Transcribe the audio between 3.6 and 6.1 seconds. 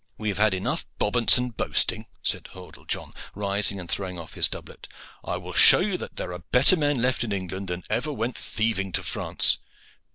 and throwing off his doublet. "I will show you